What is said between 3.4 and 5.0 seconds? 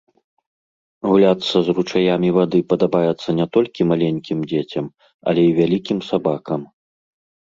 толькі маленькім дзецям,